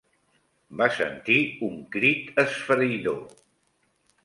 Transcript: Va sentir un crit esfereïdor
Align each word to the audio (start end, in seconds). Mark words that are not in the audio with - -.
Va 0.79 0.87
sentir 0.99 1.35
un 1.67 1.77
crit 1.97 2.41
esfereïdor 2.47 3.23